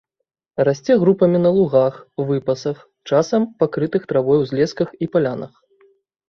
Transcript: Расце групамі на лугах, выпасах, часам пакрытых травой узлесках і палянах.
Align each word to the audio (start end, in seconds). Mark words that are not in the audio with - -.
Расце 0.67 0.93
групамі 1.01 1.41
на 1.41 1.51
лугах, 1.57 1.99
выпасах, 2.29 2.77
часам 3.11 3.45
пакрытых 3.65 4.09
травой 4.15 4.37
узлесках 4.47 4.89
і 5.05 5.11
палянах. 5.17 5.53